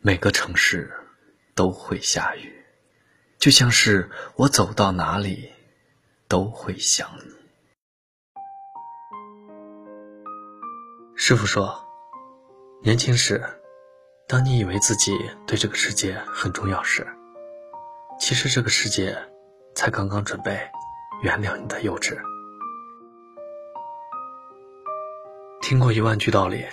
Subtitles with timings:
[0.00, 0.92] 每个城市
[1.56, 2.64] 都会下雨，
[3.36, 5.50] 就像是我走到哪里
[6.28, 7.34] 都会想你。
[11.16, 11.84] 师傅说，
[12.80, 13.44] 年轻时，
[14.28, 17.04] 当你以为自己对这个世界很重要时，
[18.20, 19.18] 其实这个世界
[19.74, 20.60] 才刚刚准备
[21.22, 22.16] 原谅你的幼稚。
[25.60, 26.64] 听过一万句道理，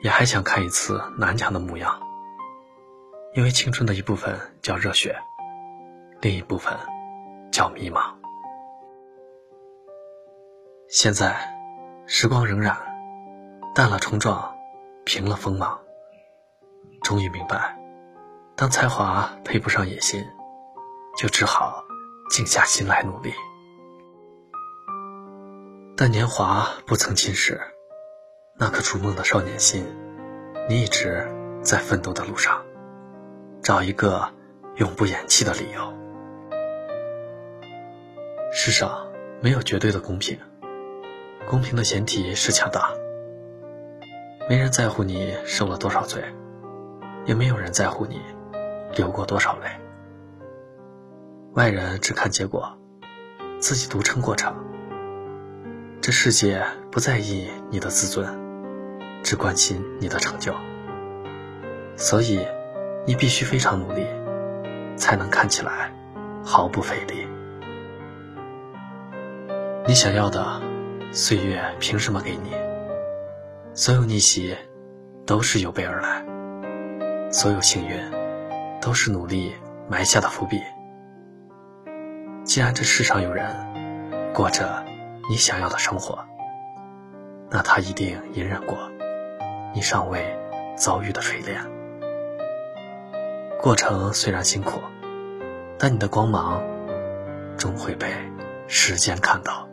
[0.00, 2.02] 也还想看一次南墙的模样。
[3.36, 5.14] 因为青春的一部分叫热血，
[6.22, 6.74] 另一部分
[7.52, 8.14] 叫迷茫。
[10.88, 11.36] 现在，
[12.06, 12.74] 时光荏苒，
[13.74, 14.56] 淡了冲撞，
[15.04, 15.78] 平了锋芒。
[17.02, 17.76] 终于明白，
[18.56, 20.24] 当才华配不上野心，
[21.18, 21.84] 就只好
[22.30, 23.34] 静下心来努力。
[25.94, 27.60] 但年华不曾侵蚀。
[28.58, 29.84] 那颗逐梦的少年心，
[30.70, 31.30] 你一直
[31.62, 32.64] 在奋斗的路上，
[33.66, 34.28] 找一个
[34.76, 35.92] 永不言弃的理由。
[38.52, 39.08] 世上
[39.42, 40.38] 没有绝对的公平，
[41.48, 42.92] 公平的前提是强大。
[44.48, 46.22] 没人在乎你受了多少罪，
[47.24, 48.20] 也没有人在乎你
[48.94, 49.66] 流过多少泪。
[51.54, 52.78] 外人只看结果，
[53.58, 54.54] 自己独撑过程。
[56.00, 58.32] 这世界不在意你的自尊。
[59.24, 60.54] 只关心你的成就，
[61.96, 62.46] 所以
[63.06, 64.04] 你必须非常努力，
[64.96, 65.92] 才能看起来
[66.44, 67.26] 毫不费力。
[69.86, 70.60] 你想要的
[71.12, 72.50] 岁月凭什么给你？
[73.74, 74.56] 所有逆袭
[75.24, 77.96] 都是有备而来，所有幸运
[78.80, 79.54] 都是努力
[79.88, 80.60] 埋下的伏笔。
[82.42, 83.54] 既然这世上有人
[84.32, 84.84] 过着
[85.28, 86.24] 你想要的生活，
[87.50, 88.76] 那他一定隐忍过。
[89.74, 90.36] 你尚未
[90.74, 91.60] 遭遇的锤炼，
[93.66, 94.80] 过程虽然辛苦，
[95.76, 96.62] 但你的光芒
[97.58, 98.14] 终会被
[98.68, 99.68] 时间看到。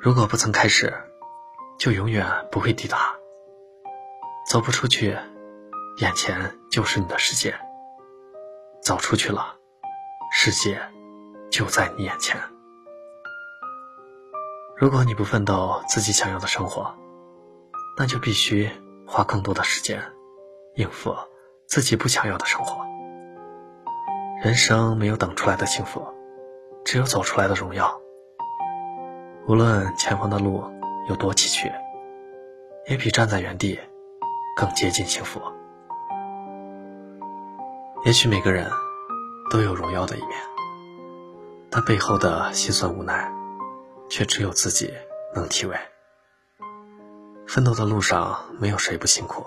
[0.00, 0.94] 如果不曾开始，
[1.76, 3.16] 就永远不会抵达。
[4.48, 5.18] 走不出去，
[5.98, 7.50] 眼前就是你的世界；
[8.80, 9.56] 走出去了，
[10.30, 10.80] 世界
[11.50, 12.40] 就在你眼前。
[14.76, 16.94] 如果你不奋斗自己想要的生活，
[17.98, 18.70] 那就必须
[19.04, 20.00] 花更多的时间
[20.76, 21.14] 应付
[21.66, 22.84] 自己不想要的生活。
[24.42, 26.06] 人生没有等出来的幸福，
[26.84, 28.00] 只有走出来的荣耀。
[29.48, 30.62] 无论前方的路
[31.08, 31.72] 有多崎岖，
[32.88, 33.78] 也比站在原地
[34.56, 35.40] 更接近幸福。
[38.04, 38.70] 也许每个人
[39.50, 40.32] 都有荣耀的一面，
[41.70, 43.32] 但背后的辛酸无奈。
[44.08, 44.94] 却只有自己
[45.34, 45.76] 能体味。
[47.44, 49.44] 奋斗的路上，没有谁不辛苦，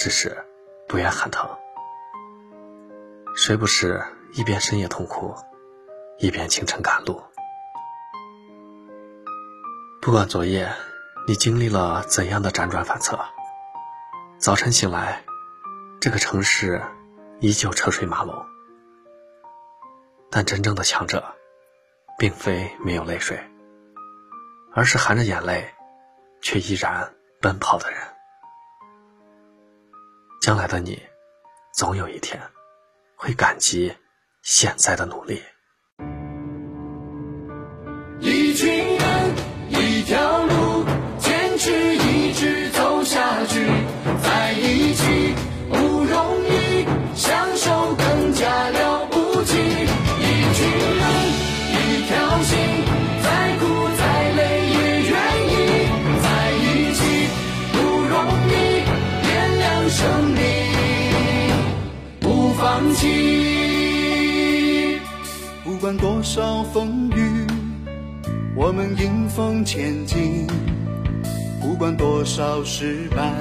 [0.00, 0.46] 只是
[0.88, 1.46] 不愿喊疼。
[3.36, 4.02] 谁不是
[4.32, 5.34] 一边深夜痛哭，
[6.16, 7.22] 一边清晨赶路？
[10.00, 10.72] 不管昨夜
[11.28, 13.20] 你经历了怎样的辗转反侧，
[14.38, 15.22] 早晨醒来，
[16.00, 16.80] 这个城市
[17.40, 18.46] 依旧车水马龙。
[20.30, 21.22] 但真正的强者，
[22.18, 23.38] 并非没有泪水。
[24.72, 25.74] 而是含着眼泪，
[26.40, 27.12] 却依然
[27.42, 28.00] 奔跑的人。
[30.50, 31.00] 将来的你，
[31.72, 32.42] 总有一天
[33.14, 33.96] 会感激
[34.42, 35.40] 现在的努力。
[65.90, 67.44] 管多少风雨，
[68.54, 70.46] 我们迎风前进；
[71.60, 73.32] 不管多少失败，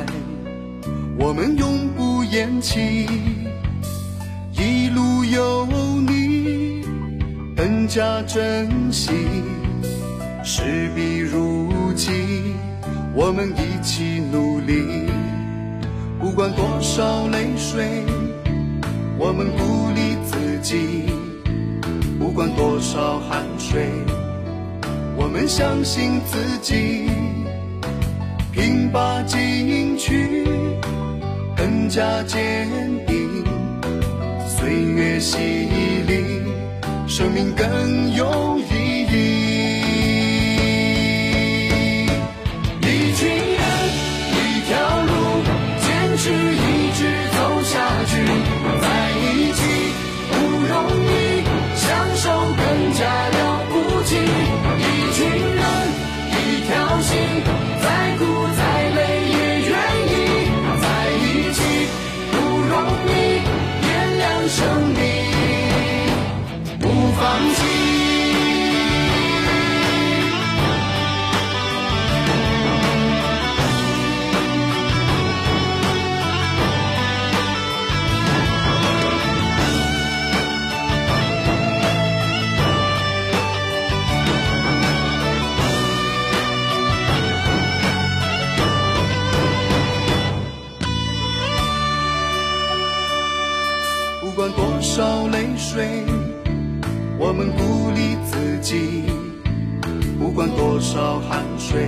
[1.20, 3.06] 我们永不言弃。
[4.52, 5.68] 一路有
[6.02, 6.82] 你，
[7.56, 9.12] 更加珍惜。
[10.44, 12.56] 势必如期，
[13.14, 15.08] 我们一起努力。
[16.20, 18.04] 不管多少泪水。
[19.20, 21.12] 我们鼓励自己，
[22.20, 23.88] 不管多少汗水，
[25.16, 27.10] 我们相信自己，
[28.52, 30.44] 拼把进取，
[31.56, 32.68] 更加坚
[33.08, 33.44] 定。
[34.46, 35.38] 岁月洗
[36.08, 36.44] 礼，
[37.08, 38.59] 生命更有
[95.60, 96.06] 水
[97.20, 99.04] 我们鼓励自己
[100.18, 101.86] 不管多少汗水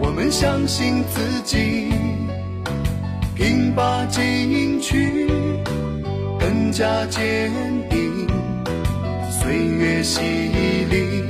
[0.00, 1.88] 我们相信自己
[3.36, 5.28] 拼搏进取
[6.40, 7.50] 更加坚
[7.88, 8.26] 定。
[9.30, 11.24] 岁月洗礼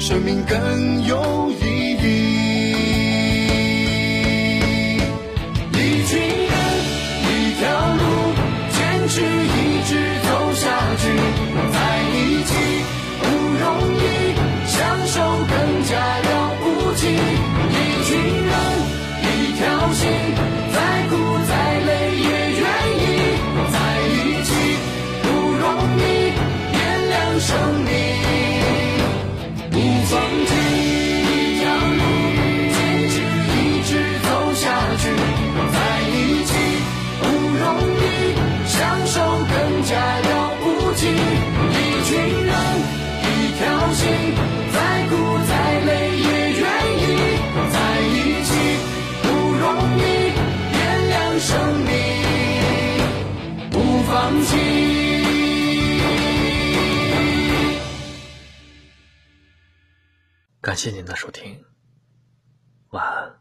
[0.00, 1.39] 生命更有
[51.50, 51.90] 生命
[53.72, 54.56] 不放弃。
[60.60, 61.64] 感谢您的收听
[62.90, 63.39] 晚安。